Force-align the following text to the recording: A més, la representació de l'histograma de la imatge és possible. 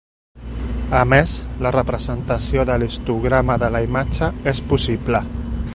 A 0.99 1.01
més, 1.11 1.33
la 1.65 1.73
representació 1.75 2.67
de 2.71 2.79
l'histograma 2.85 3.61
de 3.65 3.69
la 3.77 3.83
imatge 3.91 4.35
és 4.55 4.67
possible. 4.73 5.25